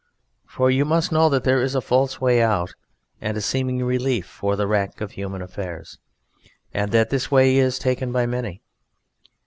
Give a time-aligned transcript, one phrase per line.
[0.47, 2.73] For you must know that there is a false way out
[3.21, 5.99] and a seeming relief for the rack of human affairs,
[6.73, 8.63] and that this way is taken by many.